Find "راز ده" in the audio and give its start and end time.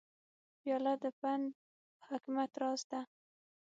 2.61-2.99